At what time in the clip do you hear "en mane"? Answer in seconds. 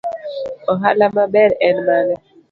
1.67-2.15